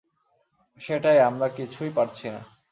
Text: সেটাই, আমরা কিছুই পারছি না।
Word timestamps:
সেটাই, 0.79 1.19
আমরা 1.19 1.47
কিছুই 1.49 1.91
পারছি 1.95 2.27
না। 2.29 2.41